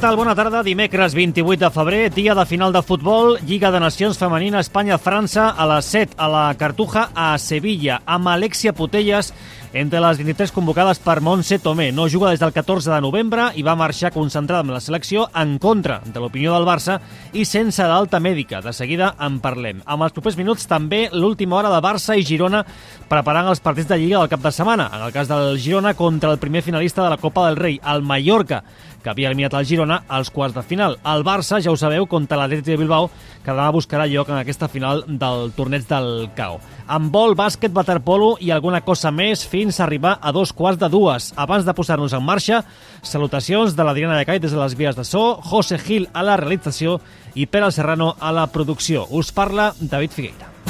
[0.00, 0.14] Tal?
[0.14, 0.62] Bona tarda.
[0.62, 5.66] Dimecres 28 de febrer, dia de final de futbol, Lliga de Nacions Femenina Espanya-França a
[5.74, 9.32] les 7 a la Cartuja a Sevilla, amb Alexia Putelles
[9.72, 11.90] entre les 23 convocades per Montse Tomé.
[11.92, 15.58] No juga des del 14 de novembre i va marxar concentrada amb la selecció en
[15.58, 17.00] contra de l'opinió del Barça
[17.32, 18.62] i sense d'alta mèdica.
[18.64, 19.82] De seguida en parlem.
[19.84, 22.64] Amb els propers minuts també l'última hora de Barça i Girona
[23.08, 24.88] preparant els partits de Lliga del cap de setmana.
[24.94, 28.02] En el cas del Girona contra el primer finalista de la Copa del Rei, el
[28.02, 28.62] Mallorca,
[29.02, 30.98] que havia eliminat el Girona als quarts de final.
[31.06, 33.10] El Barça, ja ho sabeu, contra l'Atlètic de Bilbao,
[33.44, 36.58] que demà buscarà lloc en aquesta final del torneig del CAO.
[36.88, 40.88] Amb vol, bàsquet, waterpolo i alguna cosa més fins a arribar a dos quarts de
[40.92, 41.32] dues.
[41.36, 42.62] Abans de posar-nos en marxa,
[43.02, 46.38] salutacions de l'Adriana de Cai des de les vies de so, José Gil a la
[46.40, 46.98] realització
[47.34, 49.06] i Pere Serrano a la producció.
[49.10, 50.67] Us parla David Figueira.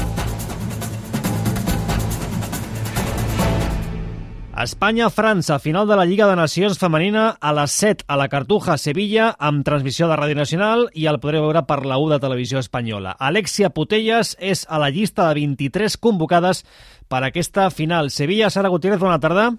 [4.59, 9.29] Espanya-França, final de la Lliga de Nacions femenina a les 7 a la Cartuja, Sevilla,
[9.39, 13.15] amb transmissió de Ràdio Nacional i el podreu veure per la U de Televisió Espanyola.
[13.23, 16.65] Alexia Putelles és a la llista de 23 convocades
[17.07, 18.11] per aquesta final.
[18.11, 19.53] Sevilla, Sara Gutiérrez, bona tarda.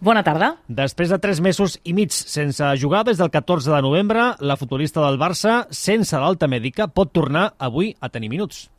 [0.00, 0.54] Bona tarda.
[0.68, 5.04] Després de tres mesos i mig sense jugar des del 14 de novembre, la futbolista
[5.04, 8.70] del Barça, sense l'alta mèdica, pot tornar avui a tenir minuts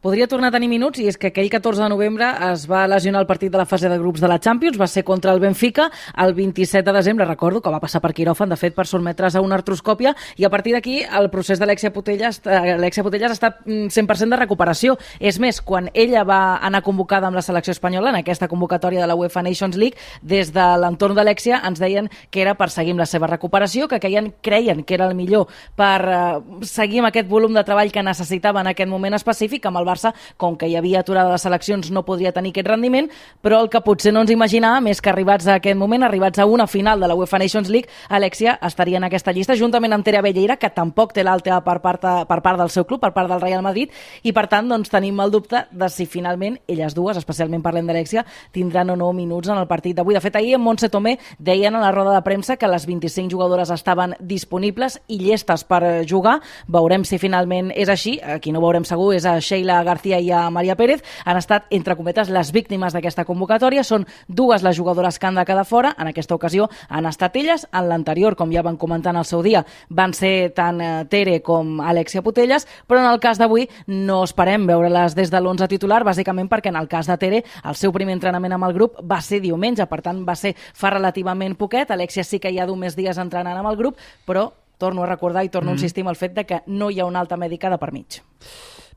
[0.00, 3.20] podria tornar a tenir minuts i és que aquell 14 de novembre es va lesionar
[3.20, 5.90] el partit de la fase de grups de la Champions, va ser contra el Benfica,
[6.16, 9.42] el 27 de desembre, recordo que va passar per quiròfan, de fet per sotmetre's a
[9.44, 14.30] una artroscòpia i a partir d'aquí el procés d'Alexia Putellas, Alexia Putellas estat 100% mm,
[14.30, 14.96] de recuperació.
[15.20, 19.10] És més, quan ella va anar convocada amb la selecció espanyola en aquesta convocatòria de
[19.10, 23.04] la UEFA Nations League, des de l'entorn d'Alexia ens deien que era per seguir amb
[23.04, 27.28] la seva recuperació, que creien, creien que era el millor per uh, seguir amb aquest
[27.28, 30.76] volum de treball que necessitava en aquest moment específic amb el Barça, com que hi
[30.78, 33.10] havia aturada les eleccions, no podria tenir aquest rendiment,
[33.42, 36.46] però el que potser no ens imaginàvem és que arribats a aquest moment, arribats a
[36.46, 40.22] una final de la UEFA Nations League, Alexia estaria en aquesta llista, juntament amb Tere
[40.22, 43.42] Belleira, que tampoc té l'alta per, part, per part del seu club, per part del
[43.42, 43.90] Real Madrid,
[44.22, 48.24] i per tant doncs, tenim el dubte de si finalment elles dues, especialment parlem d'Alexia,
[48.52, 50.14] tindran o no minuts en el partit d'avui.
[50.14, 53.30] De fet, ahir en Montse Tomé deien a la roda de premsa que les 25
[53.30, 56.38] jugadores estaven disponibles i llestes per jugar.
[56.68, 58.18] Veurem si finalment és així.
[58.20, 61.02] Aquí no veurem segur és a Sheila García i a Maria Pérez.
[61.24, 63.84] Han estat, entre cometes, les víctimes d'aquesta convocatòria.
[63.84, 65.94] Són dues les jugadores que han de quedar fora.
[65.98, 67.66] En aquesta ocasió han estat elles.
[67.72, 71.40] En l'anterior, com ja van comentar en el seu dia, van ser tant eh, Tere
[71.42, 76.02] com Alexia Putelles, però en el cas d'avui no esperem veure-les des de l'11 titular,
[76.06, 79.20] bàsicament perquè en el cas de Tere el seu primer entrenament amb el grup va
[79.24, 81.90] ser diumenge, per tant va ser fa relativament poquet.
[81.90, 85.10] Alexia sí que hi ha d'un més dies entrenant amb el grup, però torno a
[85.10, 85.74] recordar i torno mm.
[85.74, 87.92] a insistir en el fet de que no hi ha una alta mèdica de per
[87.92, 88.22] mig.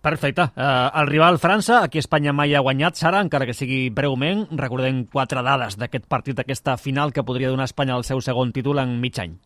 [0.03, 0.50] Perfecte.
[0.59, 4.44] Uh, el rival França, aquí Espanya mai ha guanyat, Sara, encara que sigui breument.
[4.59, 8.84] Recordem quatre dades d'aquest partit, d'aquesta final que podria donar Espanya el seu segon títol
[8.84, 9.38] en mig any.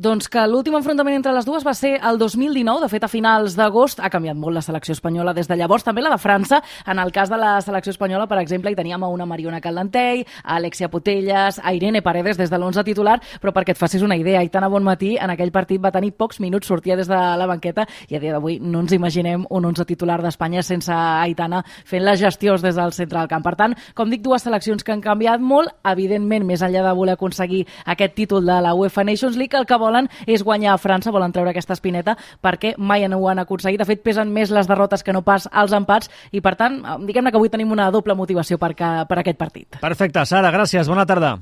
[0.00, 3.52] Doncs que l'últim enfrontament entre les dues va ser el 2019, de fet a finals
[3.52, 3.98] d'agost.
[4.00, 6.62] Ha canviat molt la selecció espanyola des de llavors, també la de França.
[6.88, 10.22] En el cas de la selecció espanyola, per exemple, hi teníem a una Mariona Caldentei,
[10.42, 14.16] a Alexia Putelles, a Irene Paredes des de l'11 titular, però perquè et facis una
[14.16, 17.84] idea, Aitana Bonmatí en aquell partit va tenir pocs minuts, sortia des de la banqueta
[18.08, 22.24] i a dia d'avui no ens imaginem un 11 titular d'Espanya sense Aitana fent les
[22.24, 23.44] gestions des del centre del camp.
[23.44, 27.20] Per tant, com dic, dues seleccions que han canviat molt, evidentment, més enllà de voler
[27.20, 31.12] aconseguir aquest títol de la UEFA Nations League, el que volen és guanyar a França,
[31.14, 33.80] volen treure aquesta espineta perquè mai no ho han aconseguit.
[33.82, 37.32] De fet, pesen més les derrotes que no pas els empats i, per tant, diguem-ne
[37.32, 39.80] que avui tenim una doble motivació per, que, per aquest partit.
[39.82, 40.24] Perfecte.
[40.28, 40.88] Sara, gràcies.
[40.88, 41.38] Bona tarda.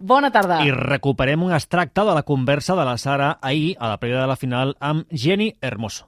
[0.00, 0.62] Bona tarda.
[0.64, 4.30] I recuperem un extracte de la conversa de la Sara ahir, a la prèvia de
[4.30, 6.06] la final, amb Jenny Hermoso.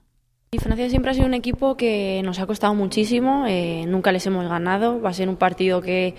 [0.53, 4.25] Y Francia siempre ha sido un equipo que nos ha costado muchísimo, eh, nunca les
[4.27, 6.13] hemos ganado, va a ser un partido que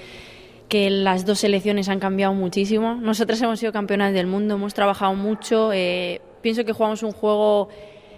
[0.68, 2.94] que las dos selecciones han cambiado muchísimo.
[2.94, 5.72] Nosotros hemos sido campeonas del mundo, hemos trabajado mucho.
[5.72, 7.68] Eh, pienso que jugamos un juego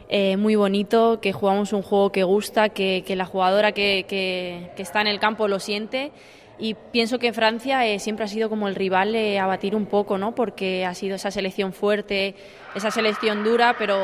[0.09, 4.71] eh, muy bonito, que jugamos un juego que gusta, que, que la jugadora que, que,
[4.77, 6.13] que, está en el campo lo siente.
[6.59, 10.17] Y pienso que Francia eh, siempre ha sido como el rival a batir un poco,
[10.17, 10.35] ¿no?
[10.35, 12.35] Porque ha sido esa selección fuerte,
[12.75, 13.99] esa selección dura, pero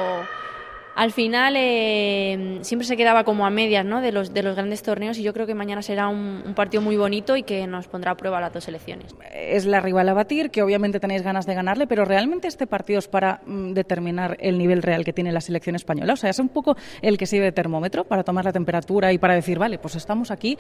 [0.94, 4.00] al final eh, siempre se quedaba como a medias ¿no?
[4.00, 6.96] de, los, de los grandes torneos y yo creo que mañana será un, partido muy
[6.96, 9.14] bonito y que nos pondrá a prueba las dos selecciones.
[9.32, 12.98] Es la rival a batir, que obviamente tenéis ganas de ganarle, pero realmente este partido
[12.98, 16.12] es para mm, determinar el nivel real que tiene la selección española.
[16.12, 19.18] O sea, es un poco el que sirve de termómetro para tomar la temperatura y
[19.18, 20.58] para decir, vale, pues estamos aquí,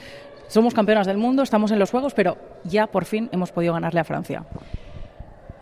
[0.48, 4.00] somos campeonas del mundo, estamos en los Juegos, pero ya por fin hemos podido ganarle
[4.00, 4.44] a Francia.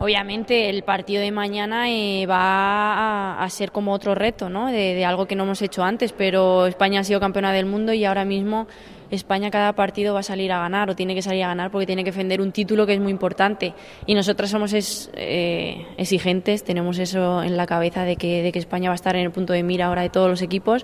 [0.01, 4.65] Obviamente el partido de mañana eh, va a, a, ser como otro reto, ¿no?
[4.65, 7.93] De, de, algo que no hemos hecho antes, pero España ha sido campeona del mundo
[7.93, 8.65] y ahora mismo
[9.11, 11.85] España cada partido va a salir a ganar o tiene que salir a ganar porque
[11.85, 13.75] tiene que defender un título que es muy importante
[14.07, 18.57] y nosotros somos es, eh, exigentes, tenemos eso en la cabeza de que, de que
[18.57, 20.83] España va a estar en el punto de mira ahora de todos los equipos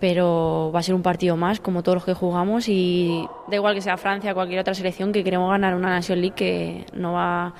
[0.00, 3.74] pero va a ser un partido más como todos los que jugamos y da igual
[3.74, 7.12] que sea Francia o cualquier otra selección que queremos ganar una Nation League que no
[7.12, 7.52] va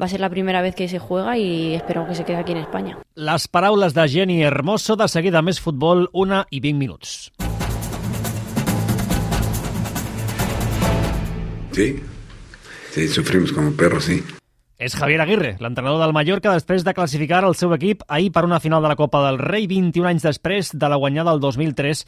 [0.00, 2.52] va a ser la primera vez que se juega i espero que se quede aquí
[2.52, 2.98] en Espanya.
[3.14, 7.32] Les paraules de Jenny Hermoso, de seguida més futbol, una i 20 minuts.
[11.72, 11.96] Sí,
[12.92, 14.22] sí, sufrimos como perros, sí.
[14.82, 18.58] És Javier Aguirre, l'entrenador del Mallorca, després de classificar el seu equip ahir per una
[18.58, 22.00] final de la Copa del Rei, 21 anys després de la guanyada del 2003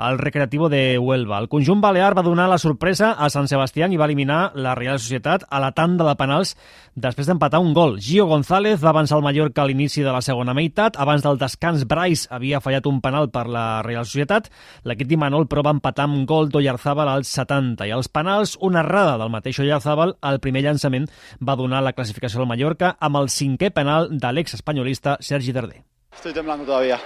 [0.00, 1.42] al Recreativo de Huelva.
[1.42, 4.96] El conjunt balear va donar la sorpresa a Sant Sebastián i va eliminar la Real
[4.96, 6.54] Societat a la tanda de penals
[6.96, 7.98] després d'empatar un gol.
[8.00, 10.96] Gio González va avançar el Mallorca a l'inici de la segona meitat.
[10.96, 14.48] Abans del descans, Bryce havia fallat un penal per la Real Societat.
[14.88, 17.84] L'equip d'Imanol, però, va empatar amb gol d'Oyarzabal als 70.
[17.84, 22.21] I als penals, una errada del mateix Oyarzabal al primer llançament va donar la classificació
[22.22, 25.82] clasificació del Mallorca amb el cinquè penal de l'ex-espanyolista Sergi Darder.
[26.14, 27.00] Estoy temblando todavía.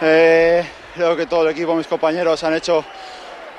[0.00, 0.64] Eh,
[0.94, 2.84] creo que todo el equipo, mis compañeros, han hecho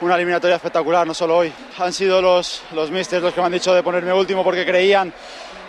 [0.01, 1.53] una eliminatoria espectacular, no solo hoy.
[1.77, 5.13] Han sido los, los misters los que me han dicho de ponerme último porque creían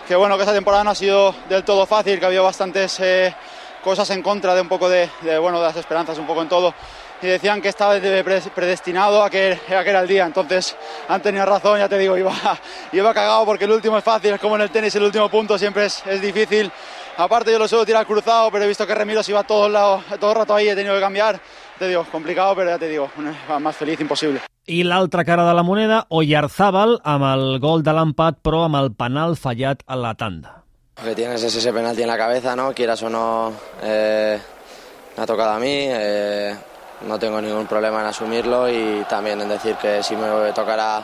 [0.09, 3.35] que, bueno, que esta temporada no ha sido del todo fácil, que había bastantes eh,
[3.83, 6.49] cosas en contra de un poco de, de, bueno, de las esperanzas, un poco en
[6.49, 6.75] todo.
[7.25, 7.95] Y decían que estaba
[8.55, 10.27] predestinado a que, a que era el día.
[10.27, 10.77] Entonces
[11.09, 12.35] han tenido razón, ya te digo, iba,
[12.93, 15.57] iba cagado porque el último es fácil, es como en el tenis, el último punto
[15.57, 16.71] siempre es, es difícil.
[17.17, 20.03] Aparte yo lo suelo tirar cruzado, pero he visto que Remiro se iba todo, lado,
[20.21, 21.41] todo el rato ahí, he tenido que cambiar.
[21.79, 23.11] Te digo, complicado, pero ya te digo,
[23.59, 24.43] más feliz imposible.
[24.67, 28.93] I l'altra cara de la moneda, Oyarzábal, amb el gol de l'empat, però amb el
[28.93, 30.63] penal fallat a la tanda.
[30.99, 32.73] Lo que tienes es ese penalti en la cabeza, ¿no?
[32.73, 34.39] Quieras o no, eh,
[35.17, 35.87] me ha tocado a mí.
[35.89, 36.55] Eh,
[37.03, 41.03] no tengo ningún problema en asumirlo y también en decir que si me tocará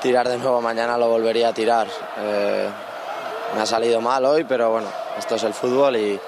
[0.00, 1.86] tirar de nuevo mañana lo volvería a tirar.
[2.18, 2.68] Eh,
[3.54, 4.88] me ha salido mal hoy, pero bueno,
[5.18, 6.18] esto es el fútbol y,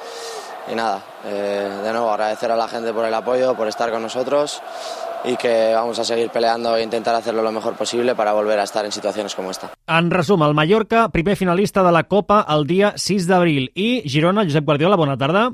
[0.74, 4.60] nada, eh, de nuevo agradecer a la gente por el apoyo, por estar con nosotros
[5.24, 8.64] y que vamos a seguir peleando e intentar hacerlo lo mejor posible para volver a
[8.64, 9.70] estar en situaciones como esta.
[9.86, 14.44] En resum, el Mallorca, primer finalista de la Copa el dia 6 d'abril i Girona,
[14.44, 15.52] Josep Guardiola, bona tarda.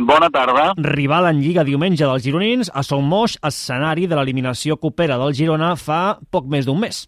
[0.00, 0.70] Bona tarda.
[0.80, 5.74] Rival en Lliga diumenge dels gironins, a Son Moix, escenari de l'eliminació copera del Girona
[5.76, 7.02] fa poc més d'un mes.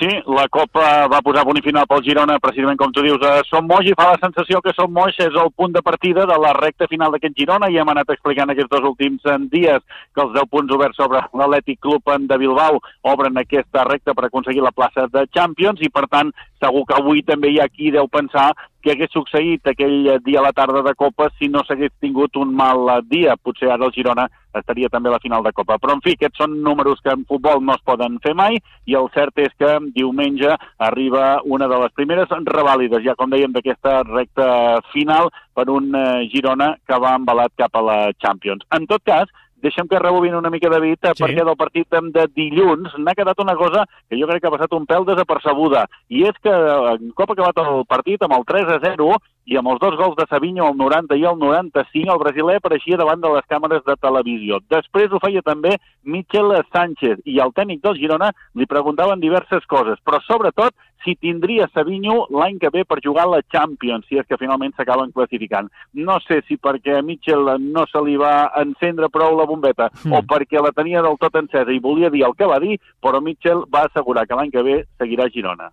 [0.00, 3.66] Sí, la Copa va posar punt final pel Girona, precisament com tu dius, a Som
[3.68, 6.54] Moix, i fa la sensació que Som Moix és el punt de partida de la
[6.56, 9.84] recta final d'aquest Girona, i hem anat explicant aquests dos últims dies
[10.14, 12.80] que els 10 punts oberts sobre l'Atlètic Club de Bilbao
[13.12, 17.22] obren aquesta recta per aconseguir la plaça de Champions, i per tant, segur que avui
[17.26, 20.94] també hi ha qui deu pensar què hagués succeït aquell dia a la tarda de
[20.96, 23.36] Copa si no s'hagués tingut un mal dia.
[23.36, 24.28] Potser ara el Girona
[24.58, 25.78] estaria també la final de Copa.
[25.78, 28.96] Però, en fi, aquests són números que en futbol no es poden fer mai i
[28.98, 34.00] el cert és que diumenge arriba una de les primeres revàlides, ja com dèiem, d'aquesta
[34.08, 38.66] recta final per un eh, Girona que va embalat cap a la Champions.
[38.76, 39.30] En tot cas,
[39.62, 41.22] deixem que rebobin una mica, David, sí.
[41.22, 44.76] perquè del partit de dilluns n'ha quedat una cosa que jo crec que ha passat
[44.76, 46.54] un pèl desapercebuda, i és que
[46.96, 49.12] un cop acabat el partit amb el 3 a 0
[49.50, 52.98] i amb els dos gols de Savinho, el 90 i el 95, el brasiler apareixia
[53.00, 54.60] davant de les càmeres de televisió.
[54.70, 59.98] Després ho feia també Michel Sánchez, i el tècnic del Girona li preguntaven diverses coses,
[60.06, 64.28] però sobretot si tindria Savinho l'any que ve per jugar a la Champions, si és
[64.28, 65.70] que finalment s'acaben classificant.
[65.94, 70.14] No sé si perquè a Mitchell no se li va encendre prou la bombeta mm.
[70.14, 73.20] o perquè la tenia del tot encesa i volia dir el que va dir, però
[73.20, 75.70] Mitchell va assegurar que l'any que ve seguirà a Girona.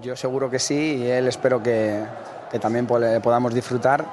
[0.00, 2.04] Yo seguro que sí y él espero que,
[2.50, 4.04] que también podamos disfrutar.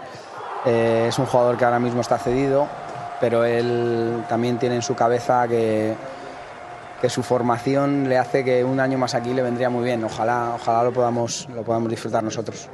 [0.65, 2.67] Eh, es un jugador que ahora mismo está cedido,
[3.21, 5.95] pero él también tiene en su cabeza que
[6.99, 10.03] que su formación le hace que un año más aquí le vendría muy bien.
[10.03, 12.69] Ojalá, ojalá lo podamos, lo podamos disfrutar nosotros.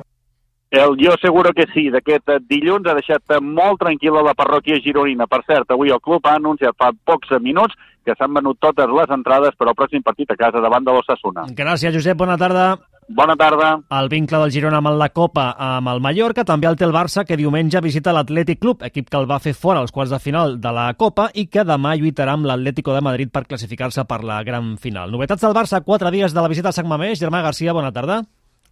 [0.71, 5.27] El jo seguro que sí, d'aquest dilluns ha deixat molt tranquil·la la parròquia gironina.
[5.29, 9.13] Per cert, avui el club ha anunciat fa pocs minuts que s'han venut totes les
[9.13, 11.47] entrades per al pròxim partit a casa davant de l'Ossassuna.
[11.57, 12.17] Gràcies, Josep.
[12.17, 12.75] Bona tarda.
[13.07, 13.67] Bona tarda.
[13.93, 17.21] El vincle del Girona amb la Copa amb el Mallorca també el té el Barça,
[17.25, 20.57] que diumenge visita l'Atlètic Club, equip que el va fer fora als quarts de final
[20.61, 24.41] de la Copa i que demà lluitarà amb l'Atlético de Madrid per classificar-se per la
[24.43, 25.13] gran final.
[25.13, 27.21] Novetats del Barça, quatre dies de la visita a Sant Mamés.
[27.21, 28.23] Germà Garcia, bona tarda.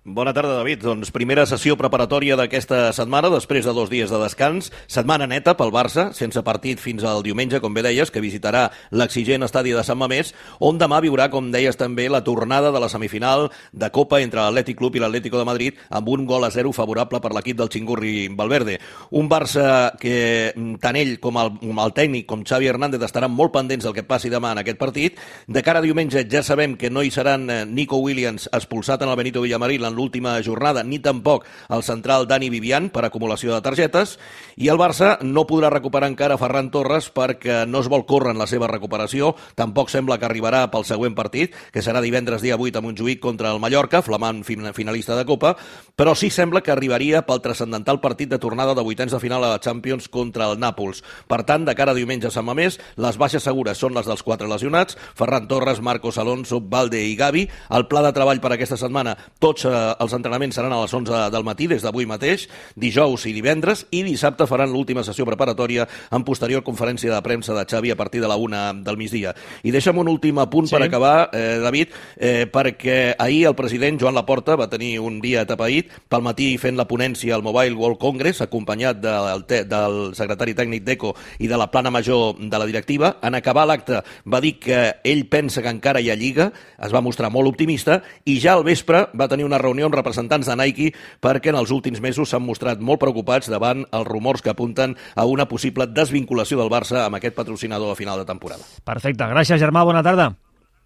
[0.06, 0.82] Bona tarda, David.
[0.84, 4.66] Doncs primera sessió preparatòria d'aquesta setmana, després de dos dies de descans.
[4.92, 9.48] Setmana neta pel Barça, sense partit fins al diumenge, com bé deies, que visitarà l'exigent
[9.48, 13.48] estadi de Sant Mamés, on demà viurà, com deies també, la tornada de la semifinal
[13.72, 17.24] de Copa entre l'Atlètic Club i l'Atlético de Madrid, amb un gol a zero favorable
[17.24, 18.82] per l'equip del Xingurri Valverde.
[19.16, 23.32] Un Barça que mm, tant ell com el, com el tècnic, com Xavi Hernández, estaran
[23.32, 25.24] molt pendents del que passi demà en aquest partit.
[25.48, 29.16] De cara a diumenge ja sabem que no hi seran eh, Nico Williams expulsat en
[29.16, 33.62] el Benito Villamarín en l'última jornada, ni tampoc el central Dani Vivian per acumulació de
[33.62, 34.18] targetes,
[34.58, 38.42] i el Barça no podrà recuperar encara Ferran Torres perquè no es vol córrer en
[38.42, 42.82] la seva recuperació, tampoc sembla que arribarà pel següent partit, que serà divendres dia 8
[42.82, 45.56] a Montjuïc contra el Mallorca, flamant finalista de Copa,
[45.96, 49.54] però sí sembla que arribaria pel transcendental partit de tornada de vuitens de final a
[49.54, 51.04] la Champions contra el Nàpols.
[51.30, 54.24] Per tant, de cara a diumenge a Sant Mamés, les baixes segures són les dels
[54.26, 57.46] quatre lesionats, Ferran Torres, Marcos Alonso, Valde i Gavi.
[57.74, 61.30] El pla de treball per aquesta setmana, tots eh, els entrenaments seran a les 11
[61.34, 66.26] del matí, des d'avui mateix, dijous i divendres, i dissabte faran l'última sessió preparatòria en
[66.28, 69.34] posterior conferència de premsa de Xavi a partir de la una del migdia.
[69.64, 70.76] I deixa'm un últim apunt sí.
[70.76, 75.44] per acabar, eh, David, eh, perquè ahir el president Joan Laporta va tenir un dia
[75.44, 80.86] atapeït, pel matí fent la ponència al Mobile World Congress, acompanyat del, del secretari tècnic
[80.86, 83.18] d'ECO i de la plana major de la directiva.
[83.24, 87.02] En acabar l'acte va dir que ell pensa que encara hi ha lliga, es va
[87.02, 90.92] mostrar molt optimista, i ja al vespre va tenir una reunió amb representants de Nike
[91.20, 95.26] perquè en els últims mesos s'han mostrat molt preocupats davant els rumors que apunten a
[95.26, 98.62] una possible desvinculació del Barça amb aquest patrocinador a final de temporada.
[98.86, 99.26] Perfecte.
[99.26, 99.82] Gràcies, Germà.
[99.84, 100.36] Bona tarda.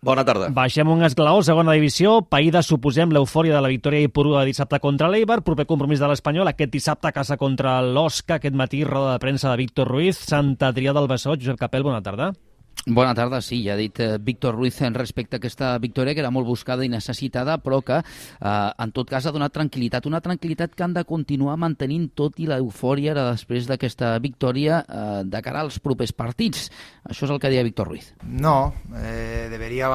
[0.07, 0.51] Bona tarda.
[0.53, 2.19] Baixem un esglaó, segona divisió.
[2.29, 5.41] Païda suposem l'eufòria de la victòria i Porua dissabte contra l'Eibar.
[5.43, 8.37] Proper compromís de l'Espanyol aquest dissabte a casa contra l'Osca.
[8.37, 10.21] Aquest matí, roda de premsa de Víctor Ruiz.
[10.21, 11.41] Sant Adrià del Besòs.
[11.41, 12.31] Josep Capel, bona tarda.
[12.89, 16.21] Bona tarda, sí, ja ha dit eh, Víctor Ruiz en respecte a aquesta victòria que
[16.23, 20.21] era molt buscada i necessitada, però que eh, en tot cas ha donat tranquil·litat, una
[20.23, 25.65] tranquil·litat que han de continuar mantenint tot i l'eufòria després d'aquesta victòria eh, de cara
[25.65, 26.69] als propers partits.
[27.03, 28.13] Això és el que deia Víctor Ruiz.
[28.23, 29.91] No, eh, debería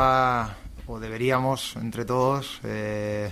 [0.86, 3.30] o deberíamos entre todos eh,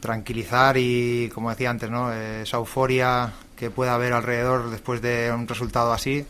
[0.00, 2.10] tranquilizar y, como decía antes, ¿no?
[2.10, 6.24] Eh, esa euforia que pueda haber alrededor después de un resultado así.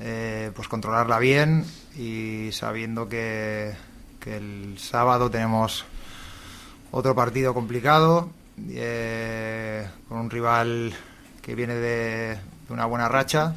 [0.00, 1.64] Eh, pues controlarla bien
[1.96, 3.74] y sabiendo que,
[4.20, 5.84] que, el sábado tenemos
[6.90, 8.30] otro partido complicado
[8.68, 10.92] eh, con un rival
[11.42, 13.56] que viene de, de, una buena racha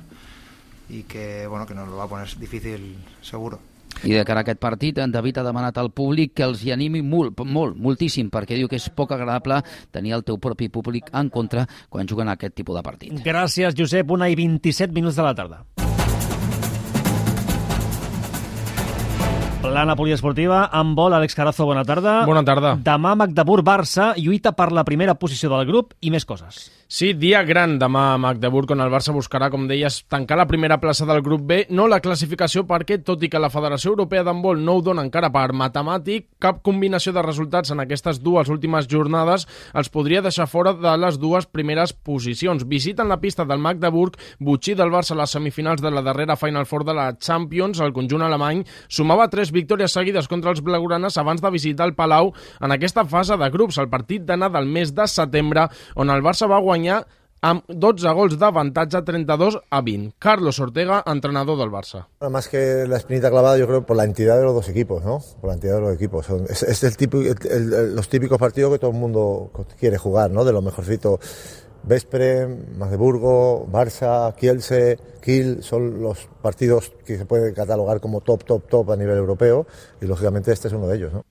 [0.90, 3.60] y que bueno que nos lo va a poner difícil seguro.
[4.04, 6.72] I de cara a aquest partit, en David ha demanat al públic que els hi
[6.74, 9.60] animi molt, molt, moltíssim, perquè diu que és poc agradable
[9.94, 13.22] tenir el teu propi públic en contra quan juguen aquest tipus de partit.
[13.26, 14.10] Gràcies, Josep.
[14.10, 15.62] Una i 27 minuts de la tarda.
[19.62, 22.24] Plana poliesportiva, amb vol, Àlex Carazo, bona tarda.
[22.26, 22.74] Bona tarda.
[22.82, 26.64] Demà Magdeburg-Barça lluita per la primera posició del grup i més coses.
[26.92, 27.78] Sí, dia gran.
[27.80, 31.46] Demà a Magdeburg, on el Barça buscarà, com deies, tancar la primera plaça del grup
[31.48, 35.06] B, no la classificació perquè, tot i que la Federació Europea d'Handbol no ho dona
[35.08, 40.50] encara per matemàtic, cap combinació de resultats en aquestes dues últimes jornades els podria deixar
[40.52, 42.68] fora de les dues primeres posicions.
[42.68, 46.68] Visiten la pista del Magdeburg, Butxí del Barça a les semifinals de la darrera Final
[46.68, 51.40] Four de la Champions, el conjunt alemany sumava tres victòries seguides contra els blaugranes abans
[51.40, 55.08] de visitar el Palau en aquesta fase de grups, el partit d'anar del mes de
[55.08, 57.06] setembre, on el Barça va guanyar guanyar
[57.42, 60.14] amb 12 gols d'avantatge 32 a 20.
[60.20, 62.06] Carlos Ortega, entrenador del Barça.
[62.30, 65.20] Más que la espinita clavada, yo creo por la entidad de los dos equipos, ¿no?
[65.40, 66.30] Por la entidad de los equipos.
[66.50, 70.30] Es, es el tipo, el, el, los típicos partidos que todo el mundo quiere jugar,
[70.30, 70.46] ¿no?
[70.46, 71.20] De lo mejorcito.
[71.84, 72.48] Vespre,
[72.78, 78.92] Magdeburgo, Barça, Kielce, Kiel, son los partidos que se pueden catalogar como top, top, top
[78.92, 79.66] a nivel europeo
[80.00, 81.26] y lógicamente este es uno de ellos, ¿no?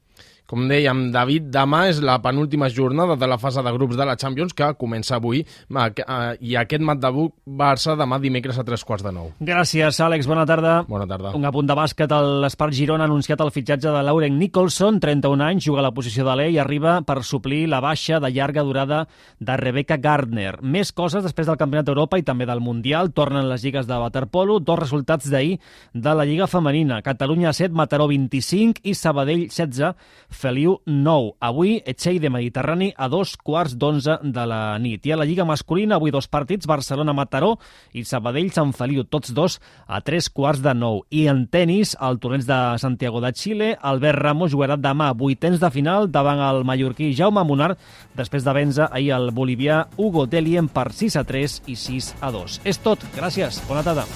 [0.51, 4.17] Com dèiem, David, demà és la penúltima jornada de la fase de grups de la
[4.19, 7.11] Champions que comença avui i aquest mat de
[7.47, 9.31] Barça demà dimecres a tres quarts de nou.
[9.39, 10.27] Gràcies, Àlex.
[10.27, 10.81] Bona tarda.
[10.89, 11.33] Bona tarda.
[11.39, 12.11] Un apunt de bàsquet.
[12.43, 16.25] L'Espart Girona ha anunciat el fitxatge de Lauren Nicholson, 31 anys, juga a la posició
[16.27, 19.05] de l'E i arriba per suplir la baixa de llarga durada
[19.39, 20.57] de Rebecca Gardner.
[20.63, 23.13] Més coses després del Campionat d'Europa i també del Mundial.
[23.15, 24.59] Tornen les lligues de waterpolo.
[24.59, 25.59] Dos resultats d'ahir
[25.95, 27.03] de la Lliga Femenina.
[27.03, 29.95] Catalunya 7, Mataró 25 i Sabadell 16,
[30.41, 31.35] Feliu 9.
[31.45, 35.05] Avui, Etxell de Mediterrani a dos quarts d'onze de la nit.
[35.05, 37.53] I a la Lliga masculina, avui dos partits, Barcelona-Mataró
[37.93, 41.03] i Sabadell-Sant Feliu, tots dos a tres quarts de nou.
[41.13, 45.71] I en tennis, el torneig de Santiago de Xile, Albert Ramos jugarà demà vuitens de
[45.75, 47.75] final davant el mallorquí Jaume Munar,
[48.17, 52.33] després de vèncer ahir el bolivià Hugo Delien per 6 a 3 i 6 a
[52.33, 52.63] 2.
[52.65, 53.05] És tot.
[53.17, 53.61] Gràcies.
[53.69, 54.09] Bona tarda.